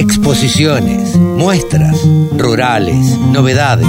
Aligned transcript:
exposiciones, 0.00 1.14
muestras, 1.16 1.94
rurales, 2.32 3.18
novedades. 3.18 3.86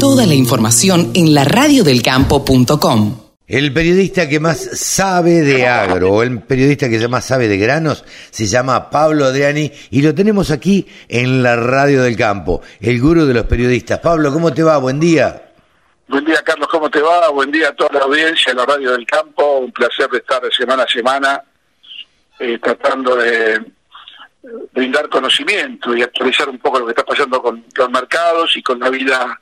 Toda 0.00 0.26
la 0.26 0.34
información 0.34 1.12
en 1.14 1.34
la 1.34 1.44
radiodelcampo.com. 1.44 3.20
El 3.46 3.72
periodista 3.72 4.28
que 4.28 4.40
más 4.40 4.58
sabe 4.58 5.42
de 5.42 5.68
agro, 5.68 6.14
o 6.14 6.22
el 6.24 6.42
periodista 6.42 6.88
que 6.88 7.06
más 7.06 7.26
sabe 7.26 7.46
de 7.46 7.58
granos, 7.58 8.04
se 8.30 8.46
llama 8.46 8.90
Pablo 8.90 9.24
Adriani 9.24 9.70
y 9.92 10.02
lo 10.02 10.12
tenemos 10.16 10.50
aquí 10.50 10.84
en 11.08 11.44
la 11.44 11.54
Radio 11.54 12.02
del 12.02 12.16
Campo, 12.16 12.62
el 12.80 13.00
gurú 13.00 13.24
de 13.24 13.34
los 13.34 13.44
periodistas. 13.44 14.00
Pablo, 14.00 14.32
¿cómo 14.32 14.52
te 14.52 14.64
va? 14.64 14.78
Buen 14.78 14.98
día. 14.98 15.52
Buen 16.08 16.24
día, 16.24 16.42
Carlos, 16.44 16.66
¿cómo 16.68 16.90
te 16.90 17.00
va? 17.00 17.30
Buen 17.30 17.52
día 17.52 17.68
a 17.68 17.72
toda 17.72 18.00
la 18.00 18.04
audiencia 18.06 18.52
de 18.52 18.58
la 18.58 18.66
Radio 18.66 18.90
del 18.90 19.06
Campo. 19.06 19.58
Un 19.58 19.70
placer 19.70 20.10
de 20.10 20.18
estar 20.18 20.42
de 20.42 20.50
semana 20.50 20.82
a 20.82 20.88
semana 20.88 21.42
eh, 22.40 22.58
tratando 22.60 23.14
de 23.14 23.75
brindar 24.72 25.08
conocimiento 25.08 25.94
y 25.94 26.02
actualizar 26.02 26.48
un 26.48 26.58
poco 26.58 26.78
lo 26.78 26.86
que 26.86 26.92
está 26.92 27.04
pasando 27.04 27.42
con 27.42 27.64
los 27.74 27.90
mercados 27.90 28.56
y 28.56 28.62
con 28.62 28.78
la 28.78 28.90
vida 28.90 29.40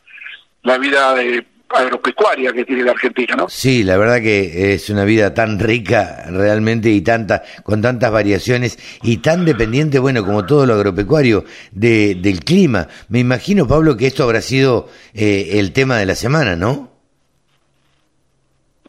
la 0.62 0.79
vida 0.79 1.15
de 1.15 1.47
agropecuaria 1.69 2.53
que 2.53 2.65
tiene 2.65 2.85
la 2.85 2.93
Argentina, 2.93 3.35
¿no? 3.37 3.48
Sí, 3.48 3.83
la 3.83 3.97
verdad 3.97 4.21
que 4.21 4.75
es 4.75 4.89
una 4.91 5.05
vida 5.05 5.35
tan 5.35 5.59
rica 5.59 6.25
realmente 6.31 6.91
y 6.91 7.01
tanta 7.01 7.43
con 7.62 7.83
tantas 7.83 8.11
variaciones 8.11 8.79
y 9.03 9.19
tan 9.19 9.45
dependiente, 9.45 9.98
bueno, 9.98 10.25
como 10.25 10.47
todo 10.47 10.67
lo 10.67 10.75
agropecuario 10.75 11.45
de, 11.73 12.15
del 12.17 12.41
clima. 12.41 12.89
Me 13.09 13.19
imagino, 13.19 13.67
Pablo, 13.67 13.97
que 13.97 14.07
esto 14.07 14.25
habrá 14.25 14.41
sido 14.41 14.89
eh, 15.15 15.51
el 15.55 15.73
tema 15.73 15.98
de 15.98 16.07
la 16.07 16.15
semana, 16.15 16.57
¿no? 16.57 16.93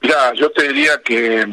Mira, 0.02 0.34
yo 0.36 0.52
te 0.52 0.68
diría 0.68 1.02
que 1.04 1.46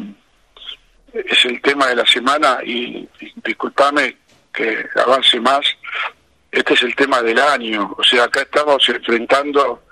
es 1.13 1.45
el 1.45 1.61
tema 1.61 1.87
de 1.87 1.95
la 1.95 2.05
semana 2.05 2.59
y, 2.63 3.07
y 3.19 3.33
discúlpame 3.43 4.17
que 4.53 4.85
avance 4.95 5.39
más. 5.39 5.65
Este 6.51 6.75
es 6.75 6.83
el 6.83 6.95
tema 6.95 7.21
del 7.21 7.39
año, 7.39 7.95
o 7.97 8.03
sea, 8.03 8.25
acá 8.25 8.41
estamos 8.41 8.87
enfrentando 8.87 9.83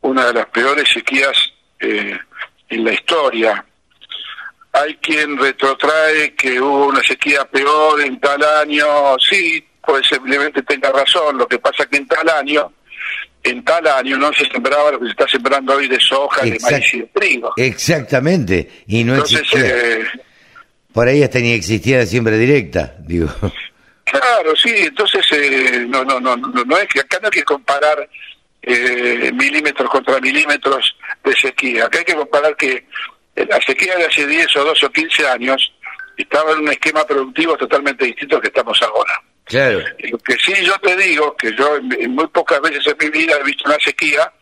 una 0.00 0.26
de 0.26 0.32
las 0.32 0.46
peores 0.46 0.88
sequías 0.92 1.36
eh, 1.80 2.18
en 2.70 2.84
la 2.84 2.92
historia. 2.92 3.64
Hay 4.72 4.94
quien 4.96 5.36
retrotrae 5.36 6.34
que 6.34 6.60
hubo 6.60 6.86
una 6.86 7.02
sequía 7.02 7.44
peor 7.44 8.00
en 8.00 8.18
tal 8.20 8.42
año, 8.42 9.18
sí, 9.18 9.62
posiblemente 9.84 10.62
tenga 10.62 10.90
razón, 10.90 11.38
lo 11.38 11.46
que 11.46 11.58
pasa 11.58 11.86
que 11.86 11.98
en 11.98 12.06
tal 12.06 12.28
año, 12.30 12.72
en 13.42 13.64
tal 13.64 13.86
año 13.86 14.16
no 14.16 14.32
se 14.32 14.46
sembraba 14.46 14.92
lo 14.92 15.00
que 15.00 15.06
se 15.06 15.10
está 15.12 15.28
sembrando 15.28 15.74
hoy 15.74 15.88
de 15.88 16.00
soja, 16.00 16.42
de 16.42 16.58
maíz 16.58 16.94
y 16.94 17.00
de 17.00 17.06
trigo. 17.06 17.52
Exactamente, 17.56 18.84
y 18.86 19.04
no 19.04 19.14
Entonces, 19.14 19.46
eh, 19.54 20.04
Por 20.96 21.08
ahí 21.08 21.22
hasta 21.22 21.40
ni 21.40 21.52
existía 21.52 21.98
la 21.98 22.06
siembra 22.06 22.38
directa, 22.38 22.94
digo. 23.00 23.28
Claro, 24.04 24.56
sí, 24.56 24.72
entonces 24.74 25.26
eh, 25.32 25.84
no, 25.86 26.02
no, 26.04 26.18
no, 26.18 26.36
no, 26.36 26.64
no 26.64 26.78
es 26.78 26.88
que 26.88 27.00
acá 27.00 27.18
no 27.20 27.26
hay 27.26 27.32
que 27.32 27.42
comparar 27.42 28.08
eh, 28.62 29.30
milímetros 29.34 29.90
contra 29.90 30.18
milímetros 30.20 30.96
de 31.22 31.36
sequía. 31.36 31.84
Acá 31.84 31.98
hay 31.98 32.04
que 32.06 32.14
comparar 32.14 32.56
que 32.56 32.86
la 33.34 33.60
sequía 33.60 33.94
de 33.96 34.06
hace 34.06 34.26
10 34.26 34.56
o 34.56 34.64
12 34.64 34.86
o 34.86 34.90
15 34.90 35.28
años 35.28 35.72
estaba 36.16 36.52
en 36.52 36.60
un 36.60 36.68
esquema 36.68 37.04
productivo 37.04 37.58
totalmente 37.58 38.06
distinto 38.06 38.36
al 38.36 38.42
que 38.42 38.48
estamos 38.48 38.80
ahora. 38.80 39.20
Claro. 39.44 39.80
Lo 39.98 40.18
que 40.18 40.36
sí 40.38 40.54
yo 40.64 40.78
te 40.78 40.96
digo, 40.96 41.36
que 41.36 41.54
yo 41.54 41.76
en, 41.76 42.14
muy 42.14 42.26
pocas 42.28 42.60
veces 42.62 42.86
en 42.86 42.96
mi 42.98 43.18
vida 43.18 43.36
he 43.38 43.44
visto 43.44 43.64
una 43.66 43.78
sequía 43.80 44.32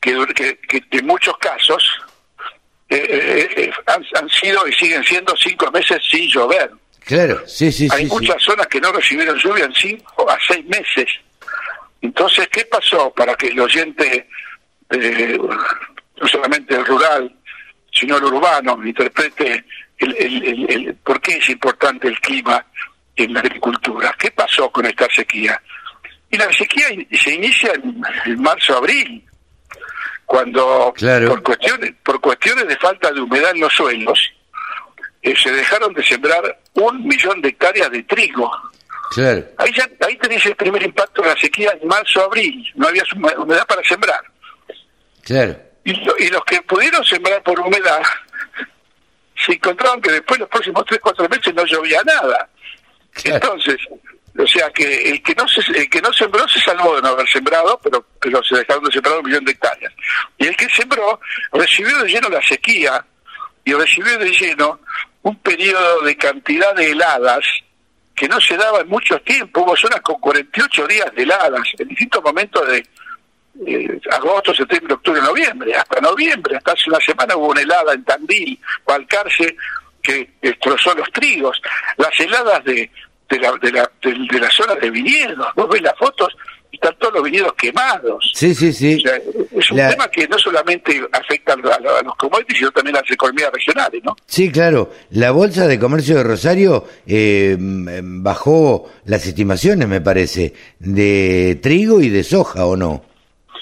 que, 0.00 0.14
que, 0.68 0.84
en 0.92 1.06
muchos 1.06 1.36
casos 1.38 1.82
eh, 2.88 3.04
eh, 3.10 3.48
eh, 3.56 3.70
han, 3.86 4.04
han, 4.14 4.27
sido 4.40 4.66
y 4.66 4.72
siguen 4.72 5.04
siendo 5.04 5.34
cinco 5.36 5.70
meses 5.70 5.98
sin 6.10 6.28
llover. 6.28 6.70
Claro, 7.04 7.42
sí, 7.46 7.72
sí, 7.72 7.88
Hay 7.90 8.06
muchas 8.06 8.42
zonas 8.42 8.66
que 8.66 8.80
no 8.80 8.92
recibieron 8.92 9.38
lluvia 9.38 9.64
en 9.64 9.74
cinco 9.74 10.28
a 10.30 10.36
seis 10.46 10.64
meses. 10.66 11.06
Entonces, 12.02 12.48
¿qué 12.48 12.64
pasó 12.66 13.10
para 13.12 13.34
que 13.34 13.48
el 13.48 13.58
oyente, 13.58 14.28
no 14.90 16.28
solamente 16.28 16.74
el 16.74 16.84
rural, 16.84 17.34
sino 17.92 18.18
el 18.18 18.24
urbano, 18.24 18.78
interprete 18.84 19.64
el, 19.98 20.16
el, 20.16 20.70
el, 20.70 20.94
por 20.96 21.20
qué 21.20 21.38
es 21.38 21.48
importante 21.48 22.08
el 22.08 22.20
clima 22.20 22.64
en 23.16 23.32
la 23.32 23.40
agricultura? 23.40 24.14
¿Qué 24.18 24.30
pasó 24.30 24.70
con 24.70 24.86
esta 24.86 25.08
sequía? 25.08 25.60
Y 26.30 26.36
la 26.36 26.52
sequía 26.52 26.88
se 27.12 27.34
inicia 27.34 27.72
en, 27.72 28.40
marzo-abril, 28.40 29.24
cuando 30.28 30.92
por, 31.26 31.42
cuestiones, 31.42 31.94
por 32.04 32.20
cuestiones 32.20 32.68
de 32.68 32.76
falta 32.76 33.10
de 33.10 33.18
humedad 33.18 33.50
en 33.52 33.62
los 33.62 33.72
suelos, 33.72 34.30
eh, 35.22 35.34
se 35.34 35.50
dejaron 35.50 35.94
de 35.94 36.04
sembrar 36.04 36.60
un 36.74 37.02
millón 37.08 37.40
de 37.40 37.48
hectáreas 37.48 37.90
de 37.90 38.02
trigo. 38.02 38.50
Ahí, 39.56 39.72
ya, 39.74 39.88
ahí 40.06 40.16
tenéis 40.18 40.44
el 40.44 40.54
primer 40.54 40.82
impacto 40.82 41.22
de 41.22 41.28
la 41.28 41.36
sequía 41.40 41.74
en 41.80 41.88
marzo-abril. 41.88 42.70
No 42.74 42.88
había 42.88 43.04
humedad 43.38 43.66
para 43.66 43.82
sembrar. 43.84 44.20
Y, 45.84 46.28
los 46.28 46.44
que 46.44 46.60
pudieron 46.60 47.02
sembrar 47.06 47.42
por 47.42 47.58
humedad 47.60 48.02
se 49.46 49.52
encontraron 49.54 50.02
que 50.02 50.12
después 50.12 50.38
los 50.40 50.48
próximos 50.50 50.84
3 50.86 51.00
4 51.00 51.28
meses 51.30 51.54
no 51.54 51.64
llovía 51.64 52.02
nada. 52.04 52.50
Entonces, 53.24 53.78
o 54.38 54.46
sea 54.46 54.70
que 54.70 55.10
el 55.10 55.22
que 55.22 55.34
no 55.34 55.48
se, 55.48 55.60
el 55.76 55.90
que 55.90 56.00
no 56.00 56.12
sembró 56.12 56.46
se 56.48 56.60
salvó 56.60 56.94
de 56.96 57.02
no 57.02 57.08
haber 57.08 57.28
sembrado, 57.28 57.78
pero 57.82 58.04
pero 58.20 58.42
se 58.44 58.56
dejaron 58.56 58.84
de 58.84 58.92
sembrar 58.92 59.18
un 59.18 59.26
millón 59.26 59.44
de 59.44 59.52
hectáreas. 59.52 59.92
Y 60.38 60.46
el 60.46 60.56
que 60.56 60.68
sembró 60.68 61.20
recibió 61.52 61.98
de 61.98 62.08
lleno 62.08 62.28
la 62.28 62.42
sequía 62.42 63.04
y 63.64 63.72
recibió 63.74 64.16
de 64.18 64.30
lleno 64.30 64.80
un 65.22 65.36
periodo 65.40 66.02
de 66.02 66.16
cantidad 66.16 66.74
de 66.74 66.92
heladas 66.92 67.44
que 68.14 68.28
no 68.28 68.40
se 68.40 68.56
daba 68.56 68.80
en 68.80 68.88
mucho 68.88 69.20
tiempo. 69.20 69.62
Hubo 69.62 69.76
zonas 69.76 70.00
con 70.00 70.20
48 70.20 70.86
días 70.86 71.14
de 71.14 71.22
heladas 71.22 71.62
en 71.78 71.88
distintos 71.88 72.22
momentos 72.22 72.66
de 72.68 72.86
agosto, 74.10 74.54
septiembre, 74.54 74.94
octubre, 74.94 75.20
noviembre. 75.20 75.74
Hasta 75.74 76.00
noviembre, 76.00 76.56
hasta 76.56 76.72
hace 76.72 76.90
una 76.90 77.00
semana 77.00 77.36
hubo 77.36 77.48
una 77.48 77.60
helada 77.60 77.92
en 77.92 78.04
Tandil, 78.04 78.58
Valcarce, 78.86 79.56
que 80.02 80.30
destrozó 80.40 80.94
los 80.94 81.10
trigos. 81.12 81.60
Las 81.96 82.18
heladas 82.20 82.64
de, 82.64 82.90
de, 83.28 83.38
la, 83.38 83.52
de, 83.60 83.72
la, 83.72 83.90
de, 84.02 84.40
la 84.40 84.50
zona 84.50 84.74
de 84.76 84.90
viñedos, 84.90 85.46
vos 85.54 85.68
ves 85.68 85.82
las 85.82 85.96
fotos, 85.98 86.34
están 86.72 86.94
todos 86.98 87.14
los 87.14 87.22
viñedos 87.24 87.52
quemados. 87.54 88.32
Sí, 88.34 88.54
sí, 88.54 88.72
sí. 88.72 89.02
es 89.56 89.70
un 89.70 89.76
tema 89.76 90.08
que 90.08 90.26
no 90.28 90.38
solamente 90.38 91.00
afecta 91.12 91.54
a, 91.54 92.02
los 92.02 92.14
commodities, 92.16 92.58
sino 92.58 92.70
también 92.70 92.96
a 92.96 93.00
las 93.00 93.10
economías 93.10 93.50
regionales, 93.52 94.02
¿no? 94.04 94.16
Sí, 94.26 94.50
claro. 94.50 94.90
La 95.10 95.30
Bolsa 95.30 95.66
de 95.66 95.78
Comercio 95.78 96.16
de 96.16 96.24
Rosario 96.24 96.86
eh, 97.06 97.56
bajó 97.58 98.90
las 99.04 99.26
estimaciones, 99.26 99.88
me 99.88 100.00
parece, 100.00 100.54
de 100.78 101.58
trigo 101.62 102.00
y 102.00 102.08
de 102.08 102.22
soja, 102.24 102.66
¿o 102.66 102.76
no? 102.76 103.04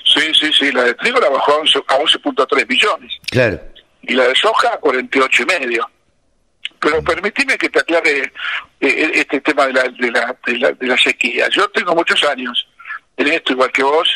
Sí, 0.04 0.32
sí, 0.38 0.50
sí. 0.52 0.72
La 0.72 0.84
de 0.84 0.94
trigo 0.94 1.18
la 1.20 1.28
bajó 1.30 1.52
a 1.52 1.98
11.3 1.98 2.66
billones. 2.66 3.12
Claro. 3.30 3.60
Y 4.02 4.14
la 4.14 4.28
de 4.28 4.34
soja 4.34 4.74
a 4.74 4.78
48 4.78 5.42
y 5.42 5.46
medio. 5.46 5.90
Pero 6.80 7.02
permíteme 7.02 7.56
que 7.58 7.68
te 7.68 7.80
aclare 7.80 8.32
eh, 8.80 9.10
este 9.14 9.40
tema 9.40 9.66
de 9.66 9.72
la, 9.72 9.82
de, 9.84 10.10
la, 10.10 10.36
de, 10.46 10.58
la, 10.58 10.72
de 10.72 10.86
la 10.86 10.96
sequía. 10.98 11.48
Yo 11.50 11.68
tengo 11.70 11.94
muchos 11.94 12.22
años 12.24 12.66
en 13.16 13.28
esto 13.28 13.52
igual 13.52 13.72
que 13.72 13.82
vos. 13.82 14.08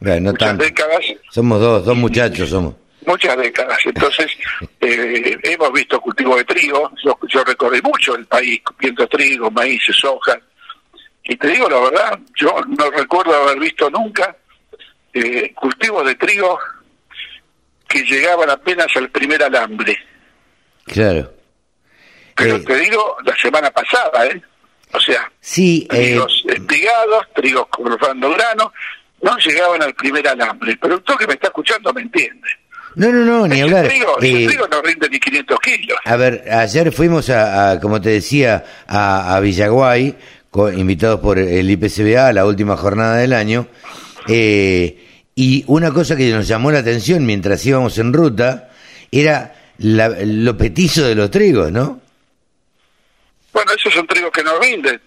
muchas 0.00 0.58
décadas. 0.58 1.04
Somos 1.30 1.60
dos, 1.60 1.84
dos 1.84 1.96
muchachos 1.96 2.50
somos. 2.50 2.74
Muchas 3.06 3.36
décadas. 3.36 3.78
Entonces, 3.84 4.30
eh, 4.80 5.38
hemos 5.42 5.72
visto 5.72 6.00
cultivo 6.00 6.36
de 6.36 6.44
trigo. 6.44 6.90
Yo, 7.02 7.18
yo, 7.28 7.44
recorrí 7.44 7.80
mucho 7.82 8.14
el 8.16 8.26
país 8.26 8.60
viendo 8.78 9.06
trigo, 9.06 9.50
maíz, 9.50 9.82
soja. 9.92 10.38
Y 11.24 11.36
te 11.36 11.48
digo 11.48 11.68
la 11.68 11.80
verdad, 11.80 12.18
yo 12.36 12.54
no 12.78 12.90
recuerdo 12.90 13.34
haber 13.34 13.58
visto 13.58 13.90
nunca 13.90 14.34
eh, 15.12 15.52
cultivos 15.54 16.06
de 16.06 16.14
trigo 16.14 16.58
que 17.86 18.02
llegaban 18.02 18.50
apenas 18.50 18.88
al 18.96 19.10
primer 19.10 19.42
alambre. 19.42 19.98
Claro. 20.84 21.32
Pero 22.38 22.62
te 22.62 22.76
digo, 22.76 23.16
la 23.24 23.36
semana 23.36 23.70
pasada, 23.70 24.26
¿eh? 24.26 24.40
O 24.92 25.00
sea, 25.00 25.30
sí, 25.40 25.86
trigos 25.90 26.44
eh, 26.48 26.54
espigados, 26.54 27.26
trigos 27.34 27.66
cortando 27.68 28.30
grano, 28.30 28.72
no 29.22 29.36
llegaban 29.38 29.82
al 29.82 29.94
primer 29.94 30.26
alambre. 30.28 30.72
El 30.72 30.78
productor 30.78 31.18
que 31.18 31.26
me 31.26 31.34
está 31.34 31.48
escuchando 31.48 31.92
me 31.92 32.02
entiende. 32.02 32.48
No, 32.94 33.12
no, 33.12 33.24
no, 33.24 33.46
ni 33.46 33.60
hablar. 33.60 33.86
Trigo, 33.86 34.16
eh, 34.22 34.46
trigo 34.46 34.66
no 34.66 34.80
rinde 34.80 35.08
ni 35.10 35.20
500 35.20 35.60
kilos. 35.60 35.98
A 36.04 36.16
ver, 36.16 36.44
ayer 36.50 36.90
fuimos 36.90 37.28
a, 37.28 37.78
como 37.80 38.00
te 38.00 38.10
decía, 38.10 38.64
a, 38.86 39.36
a 39.36 39.40
Villaguay, 39.40 40.16
invitados 40.74 41.20
por 41.20 41.38
el 41.38 41.70
IPCBA, 41.70 42.32
la 42.32 42.46
última 42.46 42.76
jornada 42.76 43.16
del 43.16 43.32
año, 43.32 43.68
eh, 44.26 45.04
y 45.34 45.64
una 45.68 45.92
cosa 45.92 46.16
que 46.16 46.30
nos 46.32 46.48
llamó 46.48 46.70
la 46.70 46.80
atención 46.80 47.24
mientras 47.24 47.64
íbamos 47.64 47.98
en 47.98 48.12
ruta 48.12 48.70
era 49.12 49.54
la, 49.78 50.08
lo 50.08 50.56
petizo 50.56 51.06
de 51.06 51.14
los 51.14 51.30
trigos, 51.30 51.70
¿no? 51.70 52.00
Bueno, 53.58 53.72
esos 53.72 53.92
son 53.92 54.06
trigos 54.06 54.30
que 54.30 54.44
no 54.44 54.56
rinden. 54.60 55.00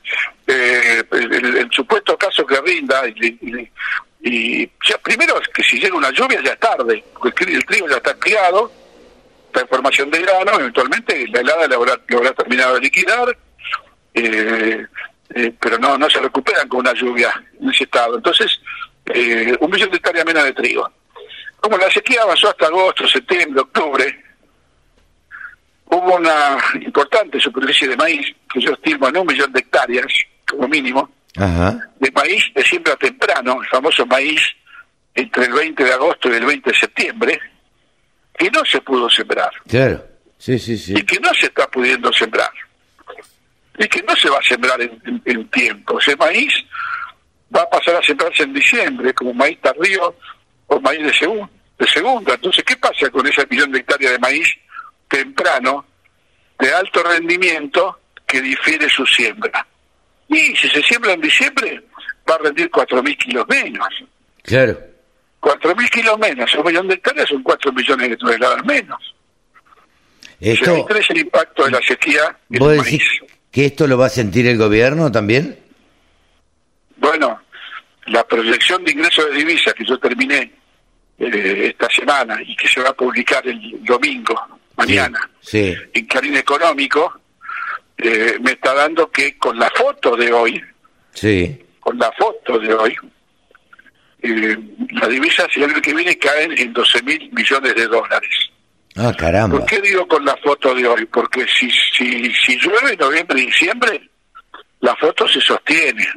Eh, 0.46 1.02
el, 1.10 1.70
supuesto 1.72 2.18
caso 2.18 2.46
que 2.46 2.60
rinda, 2.60 3.02
y, 3.08 4.70
ya, 4.86 4.98
primero 4.98 5.40
es 5.40 5.48
que 5.48 5.64
si 5.64 5.80
llega 5.80 5.96
una 5.96 6.12
lluvia 6.12 6.42
ya 6.44 6.52
es 6.52 6.60
tarde, 6.60 7.02
el, 7.24 7.66
trigo 7.66 7.88
ya 7.88 7.96
está 7.96 8.14
criado, 8.16 8.70
está 9.48 9.62
en 9.62 9.68
formación 9.70 10.12
de 10.12 10.20
grano, 10.20 10.60
eventualmente 10.60 11.26
la 11.30 11.40
helada 11.40 11.66
lo 11.66 11.76
habrá, 11.76 12.34
terminado 12.34 12.76
de 12.76 12.82
liquidar, 12.82 13.38
eh, 14.16 14.86
eh, 15.34 15.54
pero 15.58 15.78
no 15.78 15.98
no 15.98 16.10
se 16.10 16.20
recuperan 16.20 16.68
con 16.68 16.82
una 16.82 16.92
lluvia 16.92 17.32
en 17.58 17.70
ese 17.70 17.86
estado. 17.86 18.18
Entonces, 18.18 18.60
eh, 19.14 19.56
un 19.62 19.72
millón 19.72 19.92
de 19.92 19.96
hectáreas 19.96 20.26
menos 20.26 20.44
de 20.44 20.52
trigo. 20.52 20.92
Como 21.62 21.78
la 21.78 21.90
sequía 21.90 22.24
avanzó 22.24 22.50
hasta 22.50 22.66
agosto, 22.66 23.08
septiembre, 23.08 23.62
octubre, 23.62 24.31
hubo 25.92 26.16
una 26.16 26.58
importante 26.82 27.40
superficie 27.40 27.88
de 27.88 27.98
maíz, 27.98 28.26
que 28.52 28.62
yo 28.62 28.72
estimo 28.72 29.10
en 29.10 29.18
un 29.18 29.28
millón 29.28 29.52
de 29.52 29.60
hectáreas, 29.60 30.08
como 30.50 30.68
mínimo, 30.68 31.10
de 31.36 32.12
maíz 32.12 32.44
de 32.54 32.64
siembra 32.64 32.96
temprano, 32.96 33.60
el 33.62 33.68
famoso 33.68 34.06
maíz 34.06 34.42
entre 35.14 35.46
el 35.46 35.54
20 35.54 35.84
de 35.84 35.94
agosto 35.94 36.30
y 36.30 36.36
el 36.36 36.46
20 36.46 36.70
de 36.70 36.78
septiembre, 36.78 37.40
que 38.38 38.50
no 38.50 38.64
se 38.64 38.80
pudo 38.82 39.10
sembrar. 39.10 39.52
Claro, 39.68 40.04
sí, 40.38 40.58
sí, 40.58 40.78
sí. 40.78 40.94
Y 40.96 41.04
que 41.04 41.20
no 41.20 41.34
se 41.34 41.48
está 41.48 41.68
pudiendo 41.68 42.12
sembrar. 42.14 42.52
Y 43.78 43.88
que 43.88 44.02
no 44.04 44.16
se 44.16 44.30
va 44.30 44.38
a 44.38 44.44
sembrar 44.44 44.80
en, 44.82 45.50
tiempo. 45.50 46.00
Ese 46.00 46.16
maíz 46.16 46.54
va 47.54 47.64
a 47.64 47.70
pasar 47.70 47.96
a 47.96 48.02
sembrarse 48.02 48.44
en 48.44 48.54
diciembre, 48.54 49.14
como 49.14 49.34
maíz 49.34 49.60
tardío 49.60 50.16
o 50.68 50.80
maíz 50.80 51.00
de, 51.00 51.48
de 51.80 51.88
segunda. 51.88 52.34
Entonces, 52.36 52.64
¿qué 52.64 52.78
pasa 52.78 53.10
con 53.10 53.28
ese 53.28 53.46
millón 53.50 53.72
de 53.72 53.80
hectáreas 53.80 54.14
de 54.14 54.20
maíz 54.20 54.48
temprano, 55.12 55.86
de 56.58 56.74
alto 56.74 57.04
rendimiento, 57.04 58.00
que 58.26 58.42
difiere 58.42 58.90
su 58.90 59.06
siembra? 59.06 59.66
Y 60.30 60.56
si 60.56 60.70
se 60.70 60.82
siembra 60.82 61.14
en 61.14 61.22
diciembre, 61.22 61.84
va 62.30 62.36
a 62.36 62.38
rendir 62.38 62.72
4.000 62.72 63.18
kilos 63.18 63.46
menos. 63.50 63.88
Claro. 64.44 64.80
4.000 65.42 65.90
kilos 65.90 66.20
menos, 66.20 66.56
un 66.56 66.66
millón 66.66 66.88
de 66.88 66.94
hectáreas 66.96 67.28
son 67.28 67.44
4 67.44 67.74
millones 67.74 68.10
de 68.10 68.18
toneladas 68.18 68.64
menos. 68.66 69.16
Esto, 70.40 70.88
es 70.90 71.10
el 71.10 71.18
impacto 71.20 71.66
de 71.66 71.72
la 71.72 71.82
sequía 71.82 72.36
en 72.50 72.60
¿Vos 72.60 72.84
decís 72.84 73.04
que 73.52 73.66
esto 73.66 73.86
lo 73.86 73.98
va 73.98 74.08
a 74.08 74.10
sentir 74.10 74.48
el 74.48 74.58
gobierno 74.58 75.12
también? 75.12 75.60
Bueno, 76.98 77.42
la 78.08 78.24
proyección 78.26 78.84
de 78.84 78.92
ingresos 78.92 79.26
de 79.26 79.36
divisas 79.36 79.74
que 79.74 79.86
yo 79.86 80.00
terminé 80.00 80.52
eh, 81.20 81.68
esta 81.70 81.88
semana 81.90 82.40
y 82.44 82.56
que 82.56 82.68
se 82.68 82.82
va 82.82 82.90
a 82.90 82.94
publicar 82.94 83.48
el 83.48 83.84
domingo, 83.84 84.34
mañana, 84.86 85.30
en 85.52 86.06
Clarín 86.06 86.36
Económico, 86.38 87.22
eh, 87.98 88.38
me 88.42 88.52
está 88.52 88.74
dando 88.74 89.10
que 89.12 89.38
con 89.38 89.58
la 89.58 89.70
foto 89.70 90.16
de 90.16 90.32
hoy, 90.32 90.62
sí. 91.14 91.60
con 91.80 91.98
la 91.98 92.12
foto 92.14 92.58
de 92.60 92.74
hoy, 92.74 92.96
eh, 94.22 94.58
las 94.92 95.10
divisas 95.10 95.48
el 95.56 95.64
año 95.66 95.82
que 95.82 95.94
viene 95.94 96.18
caen 96.18 96.58
en 96.58 96.74
12 96.74 97.04
mil 97.04 97.32
millones 97.32 97.76
de 97.76 97.88
dólares. 97.88 98.50
Ah, 98.96 99.14
caramba. 99.18 99.60
¿Por 99.60 99.68
qué 99.68 99.80
digo 99.82 100.08
con 100.08 100.26
la 100.26 100.36
foto 100.38 100.76
de 100.76 100.86
hoy? 100.86 101.06
Porque 101.06 101.46
si, 101.48 101.70
si, 101.72 102.32
si 102.34 102.58
llueve 102.58 102.94
en 102.94 103.00
noviembre 103.00 103.40
y 103.40 103.46
diciembre, 103.46 104.10
la 104.82 104.96
foto 104.96 105.28
se 105.28 105.40
sostiene 105.40 106.08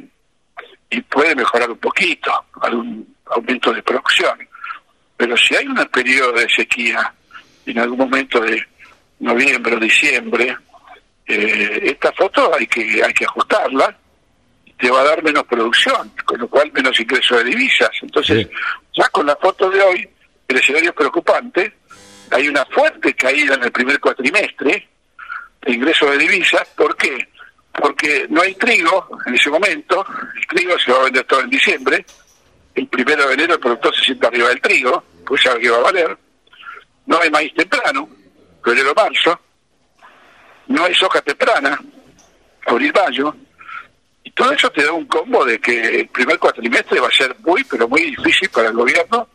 y 0.89 1.01
puede 1.01 1.35
mejorar 1.35 1.69
un 1.69 1.77
poquito, 1.77 2.31
algún 2.61 3.15
aumento 3.27 3.71
de 3.71 3.81
producción. 3.81 4.37
Pero 5.17 5.37
si 5.37 5.55
hay 5.55 5.67
un 5.67 5.75
periodo 5.85 6.33
de 6.33 6.49
sequía 6.49 7.13
en 7.65 7.79
algún 7.79 7.99
momento 7.99 8.39
de 8.41 8.61
noviembre 9.19 9.75
o 9.75 9.79
diciembre, 9.79 10.55
eh, 11.25 11.79
esta 11.83 12.11
foto 12.11 12.53
hay 12.53 12.67
que 12.67 13.03
hay 13.03 13.13
que 13.13 13.25
ajustarla 13.25 13.97
te 14.77 14.89
va 14.91 15.01
a 15.01 15.05
dar 15.05 15.23
menos 15.23 15.43
producción, 15.45 16.11
con 16.25 16.39
lo 16.39 16.47
cual 16.47 16.71
menos 16.73 16.99
ingreso 16.99 17.37
de 17.37 17.45
divisas. 17.45 17.91
Entonces, 18.01 18.47
ya 18.93 19.07
con 19.09 19.25
la 19.25 19.35
foto 19.35 19.69
de 19.69 19.81
hoy, 19.81 20.09
el 20.47 20.57
escenario 20.57 20.89
es 20.89 20.95
preocupante, 20.95 21.73
hay 22.31 22.47
una 22.47 22.65
fuerte 22.65 23.13
caída 23.13 23.55
en 23.55 23.63
el 23.63 23.71
primer 23.71 23.99
cuatrimestre 23.99 24.87
de 25.61 25.71
ingreso 25.71 26.09
de 26.11 26.17
divisas, 26.17 26.67
¿por 26.75 26.95
qué? 26.97 27.29
Porque 27.71 28.25
no 28.29 28.41
hay 28.41 28.53
trigo 28.55 29.07
en 29.25 29.35
ese 29.35 29.49
momento, 29.49 30.05
el 30.35 30.47
trigo 30.47 30.77
se 30.77 30.91
va 30.91 30.99
a 30.99 31.03
vender 31.05 31.23
todo 31.23 31.41
en 31.41 31.49
diciembre, 31.49 32.05
el 32.73 32.87
primero 32.87 33.27
de 33.27 33.33
enero 33.33 33.53
el 33.53 33.59
productor 33.59 33.95
se 33.95 34.03
sienta 34.03 34.27
arriba 34.27 34.49
del 34.49 34.61
trigo, 34.61 35.03
pues 35.25 35.41
sabe 35.41 35.61
que 35.61 35.69
va 35.69 35.77
a 35.77 35.81
valer, 35.81 36.17
no 37.05 37.19
hay 37.19 37.29
maíz 37.29 37.53
temprano, 37.53 38.09
febrero-marzo, 38.63 39.39
no 40.67 40.85
hay 40.85 40.93
soja 40.95 41.21
temprana, 41.21 41.79
abril-mayo, 42.65 43.35
y 44.23 44.31
todo 44.31 44.51
eso 44.51 44.69
te 44.71 44.83
da 44.83 44.91
un 44.91 45.05
combo 45.05 45.45
de 45.45 45.59
que 45.59 45.99
el 45.99 46.07
primer 46.07 46.39
cuatrimestre 46.39 46.99
va 46.99 47.07
a 47.07 47.11
ser 47.11 47.35
muy, 47.39 47.63
pero 47.63 47.87
muy 47.87 48.01
difícil 48.01 48.49
para 48.49 48.69
el 48.69 48.73
gobierno, 48.73 49.29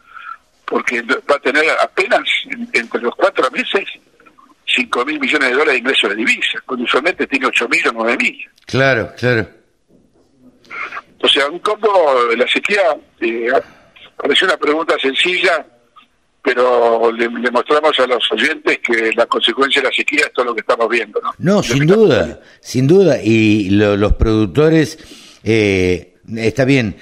porque 0.64 1.02
va 1.02 1.36
a 1.36 1.40
tener 1.40 1.64
apenas 1.80 2.22
entre 2.72 3.00
los 3.00 3.14
cuatro 3.14 3.50
meses 3.50 3.84
5 4.74 5.04
mil 5.04 5.18
millones 5.18 5.48
de 5.48 5.54
dólares 5.54 5.72
de 5.74 5.78
ingresos 5.78 6.10
de 6.10 6.16
divisas, 6.16 6.62
cuando 6.64 6.84
usualmente 6.84 7.26
tiene 7.26 7.46
8 7.46 7.68
mil 7.68 7.88
o 7.88 7.92
9 7.92 8.16
mil. 8.16 8.50
Claro, 8.66 9.12
claro. 9.18 9.48
O 11.22 11.28
sea, 11.28 11.48
un 11.48 11.58
combo 11.58 12.32
la 12.36 12.46
sequía 12.46 12.82
eh, 13.20 13.50
parece 14.16 14.44
una 14.44 14.56
pregunta 14.56 14.96
sencilla, 14.98 15.66
pero 16.42 17.12
le, 17.12 17.28
mostramos 17.50 17.98
a 17.98 18.06
los 18.06 18.32
oyentes 18.32 18.78
que 18.78 19.12
la 19.14 19.26
consecuencia 19.26 19.82
de 19.82 19.88
la 19.88 19.94
sequía 19.94 20.24
es 20.26 20.32
todo 20.32 20.46
lo 20.46 20.54
que 20.54 20.60
estamos 20.60 20.88
viendo. 20.88 21.20
No, 21.20 21.32
no 21.38 21.62
sin 21.62 21.86
duda, 21.86 22.40
sin 22.60 22.86
duda. 22.86 23.22
Y 23.22 23.70
los 23.70 24.14
productores, 24.14 24.98
eh, 25.44 26.14
está 26.36 26.64
bien, 26.64 26.96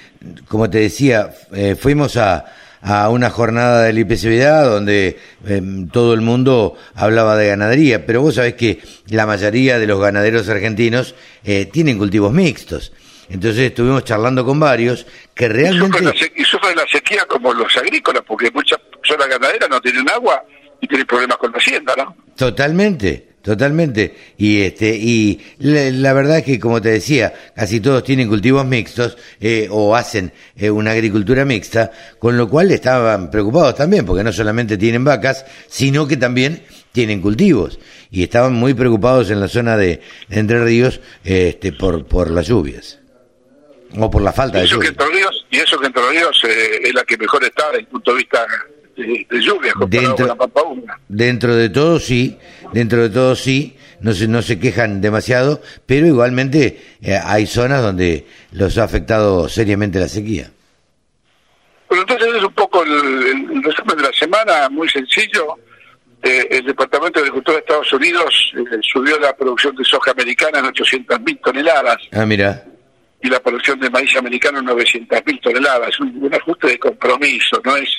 como 0.47 0.69
te 0.69 0.79
decía, 0.79 1.33
eh, 1.53 1.75
fuimos 1.79 2.17
a, 2.17 2.45
a 2.81 3.09
una 3.09 3.29
jornada 3.29 3.83
del 3.83 3.99
IPCBA 3.99 4.63
donde 4.63 5.19
em, 5.45 5.87
todo 5.89 6.13
el 6.13 6.21
mundo 6.21 6.77
hablaba 6.95 7.35
de 7.35 7.47
ganadería, 7.47 8.05
pero 8.05 8.21
vos 8.21 8.35
sabés 8.35 8.55
que 8.55 8.79
la 9.07 9.25
mayoría 9.25 9.79
de 9.79 9.87
los 9.87 9.99
ganaderos 9.99 10.47
argentinos 10.49 11.15
eh, 11.43 11.65
tienen 11.65 11.97
cultivos 11.97 12.31
mixtos. 12.31 12.91
Entonces 13.29 13.69
estuvimos 13.69 14.03
charlando 14.05 14.43
con 14.43 14.59
varios 14.59 15.05
que 15.35 15.47
realmente... 15.47 15.99
Y 16.35 16.43
sufren, 16.43 16.75
la, 16.75 16.85
sequía 16.87 17.25
como 17.27 17.53
los 17.53 17.75
agrícolas, 17.77 18.23
porque 18.25 18.49
muchas 18.51 18.79
zonas 19.09 19.27
ganaderas 19.27 19.69
no 19.69 19.81
tienen 19.81 20.09
agua 20.09 20.43
y 20.79 20.87
tienen 20.87 21.07
problemas 21.07 21.37
con 21.37 21.51
la 21.51 21.57
hacienda, 21.57 21.93
¿no? 21.97 22.15
Totalmente, 22.35 23.31
totalmente. 23.41 24.15
Y 24.37 24.61
este 24.61 24.95
y 24.95 25.41
la, 25.59 26.13
verdad 26.13 26.37
es 26.37 26.45
que, 26.45 26.59
como 26.59 26.81
te 26.81 26.89
decía, 26.89 27.33
casi 27.55 27.81
todos 27.81 28.03
tienen 28.03 28.29
cultivos 28.29 28.65
mixtos 28.65 29.17
eh, 29.41 29.67
o 29.69 29.95
hacen 29.95 30.31
eh, 30.55 30.69
una 30.69 30.91
agricultura 30.91 31.43
mixta, 31.43 31.91
con 32.17 32.37
lo 32.37 32.47
cual 32.47 32.71
estaban 32.71 33.29
preocupados 33.29 33.75
también, 33.75 34.05
porque 34.05 34.23
no 34.23 34.31
solamente 34.31 34.77
tienen 34.77 35.03
vacas, 35.03 35.45
sino 35.67 36.07
que 36.07 36.15
también 36.15 36.63
tienen 36.91 37.21
cultivos 37.21 37.79
y 38.11 38.23
estaban 38.23 38.53
muy 38.53 38.73
preocupados 38.73 39.29
en 39.29 39.39
la 39.39 39.47
zona 39.47 39.77
de 39.77 40.01
Entre 40.29 40.63
Ríos 40.63 40.99
este, 41.23 41.73
por, 41.73 42.05
por 42.05 42.31
las 42.31 42.47
lluvias. 42.47 42.99
O 43.97 44.09
por 44.09 44.21
la 44.21 44.31
falta 44.31 44.59
de 44.59 44.67
lluvia. 44.67 44.93
Que 44.93 45.05
Ríos, 45.05 45.45
y 45.49 45.57
eso 45.57 45.79
que 45.79 45.87
Entre 45.87 46.09
Ríos 46.09 46.41
eh, 46.47 46.79
es 46.83 46.93
la 46.93 47.03
que 47.03 47.17
mejor 47.17 47.43
está 47.43 47.67
desde 47.67 47.79
el 47.79 47.87
punto 47.87 48.11
de 48.11 48.17
vista 48.17 48.45
de, 48.99 49.41
lluvia 49.41 49.73
dentro, 49.87 50.27
la 50.27 50.35
Pampa 50.35 50.61
Dentro 51.07 51.55
de 51.55 51.69
todo 51.69 51.99
sí, 51.99 52.37
dentro 52.73 53.01
de 53.01 53.09
todo 53.09 53.35
sí, 53.35 53.75
no 54.01 54.13
se, 54.13 54.27
no 54.27 54.41
se 54.41 54.59
quejan 54.59 55.01
demasiado, 55.01 55.61
pero 55.85 56.07
igualmente 56.07 56.81
eh, 57.01 57.19
hay 57.23 57.45
zonas 57.45 57.81
donde 57.81 58.25
los 58.51 58.77
ha 58.77 58.83
afectado 58.83 59.49
seriamente 59.49 59.99
la 59.99 60.07
sequía. 60.07 60.51
Bueno, 61.87 62.03
entonces 62.07 62.35
es 62.35 62.43
un 62.43 62.53
poco 62.53 62.83
el, 62.83 63.63
resumen 63.63 63.97
de 63.97 64.03
la 64.03 64.13
semana, 64.13 64.69
muy 64.69 64.87
sencillo. 64.89 65.55
Eh, 66.21 66.47
el 66.51 66.65
Departamento 66.65 67.19
de 67.19 67.27
Agricultura 67.27 67.55
de 67.55 67.61
Estados 67.61 67.93
Unidos 67.93 68.53
subió 68.81 69.17
la 69.19 69.35
producción 69.35 69.75
de 69.75 69.83
soja 69.85 70.11
americana 70.11 70.59
en 70.59 70.65
800.000 70.65 71.41
toneladas. 71.41 71.97
Ah, 72.11 72.25
mira 72.25 72.65
y 73.21 73.29
la 73.29 73.39
producción 73.39 73.79
de 73.79 73.89
maíz 73.89 74.15
americano 74.15 74.59
en 74.59 74.67
900.000 74.67 75.41
toneladas. 75.41 75.89
Es 75.89 75.99
un, 75.99 76.33
ajuste 76.33 76.67
de 76.67 76.79
compromiso, 76.79 77.61
no 77.63 77.75
es 77.75 77.89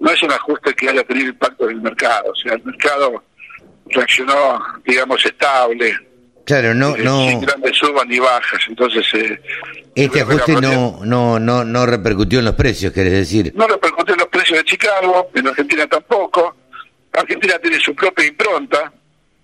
no 0.00 0.10
es 0.10 0.22
un 0.22 0.32
ajuste 0.32 0.74
que 0.74 0.88
haya 0.88 1.04
tenido 1.04 1.28
impacto 1.28 1.68
en 1.68 1.76
el 1.76 1.82
mercado. 1.82 2.32
O 2.32 2.34
sea, 2.34 2.54
el 2.54 2.64
mercado 2.64 3.22
reaccionó, 3.86 4.60
digamos, 4.84 5.24
estable. 5.24 5.96
Claro, 6.44 6.74
no, 6.74 6.96
eh, 6.96 7.02
no. 7.04 7.28
Sin 7.28 7.40
grandes 7.42 7.76
subas 7.76 8.06
ni 8.06 8.18
bajas. 8.18 8.60
Entonces. 8.66 9.06
Eh, 9.14 9.40
este 9.94 10.22
ajuste 10.22 10.54
no, 10.54 11.00
no, 11.04 11.38
no, 11.38 11.64
no 11.64 11.86
repercutió 11.86 12.38
en 12.38 12.46
los 12.46 12.54
precios, 12.54 12.92
querés 12.92 13.12
decir. 13.12 13.52
No 13.54 13.66
repercutió 13.68 14.14
en 14.14 14.20
los 14.20 14.28
precios 14.28 14.58
de 14.58 14.64
Chicago, 14.64 15.30
en 15.34 15.46
Argentina 15.46 15.86
tampoco. 15.86 16.56
Argentina 17.12 17.58
tiene 17.58 17.78
su 17.78 17.94
propia 17.94 18.26
impronta, 18.26 18.90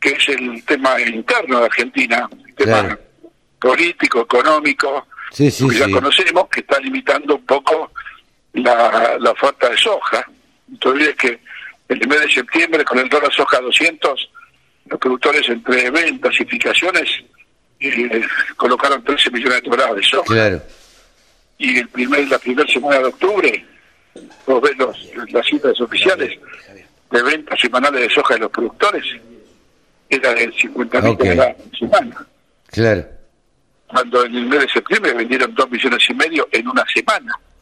que 0.01 0.11
es 0.11 0.29
el 0.29 0.65
tema 0.65 1.01
interno 1.01 1.61
de 1.61 1.67
Argentina, 1.67 2.29
el 2.47 2.55
tema 2.55 2.99
político, 3.61 4.21
económico, 4.21 5.07
que 5.37 5.51
ya 5.51 5.91
conocemos, 5.91 6.49
que 6.49 6.61
está 6.61 6.79
limitando 6.79 7.35
un 7.35 7.45
poco 7.45 7.91
la, 8.55 9.17
la 9.19 9.31
oferta 9.33 9.69
de 9.69 9.77
soja. 9.77 10.27
Entonces, 10.71 11.09
es 11.09 11.17
que 11.17 11.41
el 11.89 12.09
mes 12.09 12.21
de 12.21 12.31
septiembre, 12.31 12.85
con 12.85 12.99
el 12.99 13.09
dólar 13.09 13.33
soja 13.33 13.61
200, 13.61 14.31
los 14.87 15.01
productores 15.01 15.49
entre 15.49 15.91
ventas 15.91 16.35
y 16.41 16.45
fijaciones 16.45 17.09
eh, 17.81 18.23
colocaron 18.57 19.03
13 19.05 19.31
millones 19.31 19.57
de 19.57 19.63
toneladas 19.63 19.97
de 19.97 20.03
soja. 20.03 20.63
Y 21.59 21.79
el 21.79 21.89
primer, 21.89 22.29
la 22.29 22.39
primera 22.39 22.71
semana 22.71 22.99
de 22.99 23.05
octubre, 23.05 23.67
vos 24.47 24.63
ves 24.63 24.77
las 25.33 25.47
cifras 25.47 25.81
oficiales 25.81 26.39
de 27.11 27.23
ventas 27.23 27.59
semanales 27.61 28.03
de 28.03 28.15
soja 28.15 28.35
de 28.35 28.41
los 28.41 28.51
productores, 28.51 29.05
era 30.09 30.35
de 30.35 30.53
50 30.53 31.01
mil 31.01 31.17
toneladas 31.17 31.55
por 31.55 31.79
semana. 31.79 32.27
Claro. 32.69 33.07
cuando 33.87 34.25
en 34.25 34.35
el 34.35 34.47
mes 34.47 34.61
de 34.61 34.69
septiembre 34.69 35.15
vendieron 35.15 35.55
dos 35.55 35.71
millones 35.71 36.03
y 36.09 36.15
medio. 36.15 36.36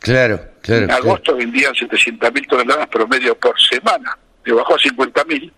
Claro, 0.05 0.41
claro. 0.61 0.85
En 0.85 0.91
agosto 0.91 1.35
vendían 1.37 1.75
700 1.75 2.33
mil 2.33 2.47
toneladas 2.47 2.87
promedio 2.89 3.35
por 3.39 3.55
semana, 3.61 4.17
le 4.45 4.53
bajó 4.53 4.75
a 4.75 4.79
50 4.79 5.25
mil, 5.25 5.53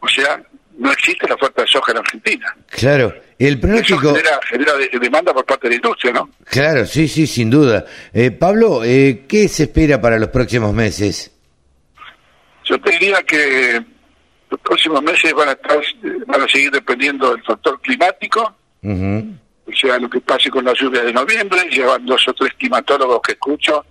o 0.00 0.08
sea, 0.08 0.42
no 0.78 0.92
existe 0.92 1.26
la 1.28 1.36
falta 1.38 1.62
de 1.62 1.68
soja 1.68 1.92
en 1.92 1.98
Argentina. 1.98 2.56
Claro, 2.68 3.14
el 3.38 3.58
pronóstico... 3.60 4.00
Eso 4.10 4.14
genera, 4.16 4.40
genera 4.48 4.72
de- 4.74 4.98
demanda 4.98 5.32
por 5.32 5.44
parte 5.46 5.68
de 5.68 5.70
la 5.70 5.76
industria, 5.76 6.12
¿no? 6.12 6.30
Claro, 6.44 6.84
sí, 6.84 7.06
sí, 7.08 7.26
sin 7.26 7.48
duda. 7.48 7.84
Eh, 8.12 8.30
Pablo, 8.30 8.82
eh, 8.84 9.24
¿qué 9.28 9.48
se 9.48 9.62
espera 9.64 10.00
para 10.00 10.18
los 10.18 10.28
próximos 10.30 10.74
meses? 10.74 11.32
Yo 12.64 12.78
te 12.80 12.90
diría 12.90 13.22
que 13.22 13.80
los 14.50 14.60
próximos 14.60 15.02
meses 15.02 15.32
van 15.32 15.48
a 15.50 15.52
estar, 15.52 15.78
van 16.26 16.42
a 16.42 16.48
seguir 16.48 16.70
dependiendo 16.72 17.30
del 17.32 17.42
factor 17.44 17.80
climático, 17.80 18.56
Ujú. 18.82 19.34
O 19.76 19.78
sea, 19.78 19.98
lo 19.98 20.08
que 20.08 20.20
pase 20.20 20.48
con 20.50 20.64
la 20.64 20.72
lluvia 20.72 21.02
de 21.02 21.12
noviembre, 21.12 21.68
llevan 21.70 22.06
dos 22.06 22.26
o 22.28 22.32
tres 22.32 22.54
climatólogos 22.54 23.20
que 23.22 23.32
escucho 23.32 23.84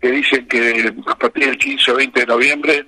que 0.00 0.10
dicen 0.10 0.48
que 0.48 0.92
a 1.06 1.14
partir 1.16 1.46
del 1.46 1.58
15 1.58 1.92
o 1.92 1.96
20 1.96 2.20
de 2.20 2.26
noviembre 2.26 2.86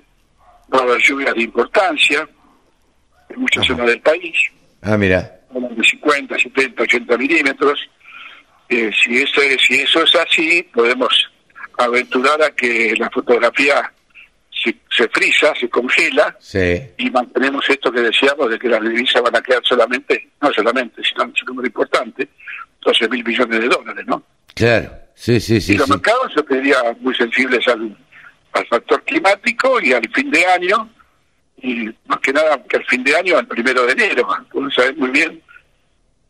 va 0.75 0.79
a 0.81 0.83
haber 0.83 1.01
lluvias 1.01 1.35
de 1.35 1.43
importancia 1.43 2.29
en 3.29 3.41
muchas 3.41 3.67
zonas 3.67 3.87
del 3.87 4.01
país, 4.01 4.35
Ah, 4.83 4.97
mira. 4.97 5.21
de 5.51 5.85
50, 5.85 6.37
70, 6.39 6.83
80 6.83 7.17
milímetros. 7.17 7.79
Eh, 8.69 8.91
si, 8.93 9.19
eso 9.23 9.41
es, 9.43 9.57
si 9.67 9.75
eso 9.81 10.03
es 10.03 10.15
así, 10.17 10.63
podemos 10.75 11.31
aventurar 11.79 12.43
a 12.43 12.51
que 12.51 12.95
la 12.99 13.09
fotografía 13.11 13.93
se, 14.65 14.77
se 14.91 15.09
frisa, 15.09 15.53
se 15.55 15.69
congela, 15.69 16.35
Sí. 16.41 16.81
y 16.99 17.11
mantenemos 17.11 17.69
esto 17.69 17.93
que 17.93 18.01
decíamos 18.01 18.51
de 18.51 18.59
que 18.59 18.69
las 18.69 18.81
divisas 18.83 19.21
van 19.23 19.37
a 19.37 19.43
quedar 19.43 19.61
solamente, 19.65 20.31
no 20.41 20.53
solamente, 20.53 21.03
sino 21.05 21.25
un 21.25 21.33
número 21.47 21.67
importante, 21.69 22.29
12 22.83 23.09
mil 23.09 23.25
millones 23.25 23.61
de 23.61 23.69
dólares, 23.69 24.05
¿no? 24.07 24.23
Claro. 24.55 24.91
Sí, 25.15 25.39
sí, 25.41 25.61
sí. 25.61 25.75
y 25.75 25.77
los 25.77 25.87
sí. 25.87 25.93
mercados 25.93 26.33
yo 26.35 26.43
te 26.45 26.57
diría 26.57 26.77
muy 27.01 27.15
sensibles 27.15 27.67
al, 27.69 27.97
al 28.53 28.67
factor 28.67 29.03
climático 29.05 29.81
y 29.81 29.93
al 29.93 30.09
fin 30.13 30.31
de 30.31 30.45
año, 30.47 30.91
y 31.63 31.89
más 32.07 32.19
que 32.21 32.33
nada 32.33 32.63
que 32.69 32.77
al 32.77 32.85
fin 32.87 33.05
de 33.05 33.17
año, 33.17 33.39
al 33.39 33.47
primero 33.47 33.87
de 33.87 33.93
enero. 33.93 34.27
Uno 34.55 34.71
sabe 34.71 34.93
muy 34.95 35.11
bien 35.11 35.41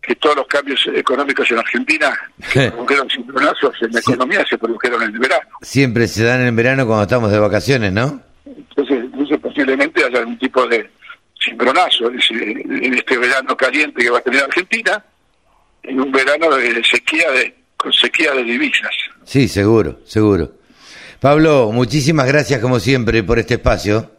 que 0.07 0.15
todos 0.17 0.37
los 0.37 0.47
cambios 0.47 0.87
económicos 0.95 1.51
en 1.51 1.59
Argentina 1.59 2.19
se 2.53 2.71
produjeron 2.71 3.09
cincronazos 3.09 3.75
en 3.83 3.93
la 3.93 4.01
economía 4.01 4.45
se 4.49 4.59
produjeron 4.59 5.03
en 5.03 5.15
el 5.15 5.19
verano. 5.19 5.49
Siempre 5.63 6.07
se 6.09 6.25
dan 6.25 6.47
en 6.47 6.55
verano 6.55 6.87
cuando 6.87 7.05
estamos 7.05 7.31
de 7.31 7.39
vacaciones, 7.39 7.93
¿no? 7.93 8.21
Entonces, 8.45 8.99
entonces 9.05 9.39
posiblemente 9.41 10.05
haya 10.05 10.19
algún 10.19 10.39
tipo 10.39 10.67
de 10.67 10.91
cimbronazo 11.43 12.11
en 12.11 12.95
este 12.95 13.19
verano 13.19 13.57
caliente 13.57 14.03
que 14.03 14.11
va 14.11 14.19
a 14.19 14.23
tener 14.23 14.43
Argentina, 14.45 15.05
en 15.83 16.01
un 16.01 16.13
verano 16.13 16.55
de 16.57 16.83
sequía 16.85 17.31
de 17.33 17.55
con 17.77 17.93
sequía 17.93 18.33
de 18.33 18.43
divisas. 18.43 18.95
Sí, 19.25 19.47
seguro, 19.49 20.01
seguro. 20.05 20.53
Pablo, 21.21 21.71
muchísimas 21.73 22.27
gracias 22.27 22.61
como 22.61 22.81
siempre 22.81 23.23
por 23.23 23.39
este 23.39 23.55
espacio. 23.55 24.11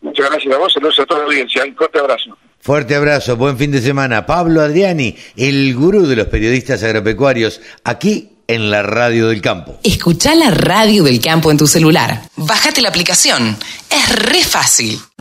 Muchas 0.00 0.30
gracias 0.30 0.54
a 0.54 0.58
vos, 0.58 0.72
saludos 0.72 1.00
a 1.00 1.06
toda 1.06 1.20
la 1.20 1.26
audiencia. 1.26 1.64
Un 1.64 1.74
corte 1.74 1.98
abrazo. 1.98 2.36
Fuerte 2.60 2.94
abrazo, 2.94 3.36
buen 3.36 3.56
fin 3.56 3.70
de 3.70 3.80
semana. 3.80 4.26
Pablo 4.26 4.60
Adriani, 4.60 5.16
el 5.36 5.74
gurú 5.74 6.06
de 6.06 6.16
los 6.16 6.26
periodistas 6.26 6.82
agropecuarios, 6.82 7.60
aquí 7.84 8.30
en 8.46 8.70
la 8.70 8.82
Radio 8.82 9.28
del 9.28 9.40
Campo. 9.40 9.78
Escucha 9.82 10.34
la 10.34 10.50
radio 10.50 11.04
del 11.04 11.20
campo 11.20 11.50
en 11.50 11.58
tu 11.58 11.66
celular. 11.66 12.22
Bájate 12.36 12.80
la 12.80 12.88
aplicación. 12.88 13.56
Es 13.90 14.08
re 14.18 14.42
fácil. 14.42 14.98